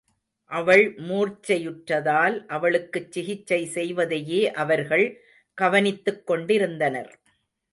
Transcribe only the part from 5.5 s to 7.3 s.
கவனித்துக்கொண்டிருந்தனர்.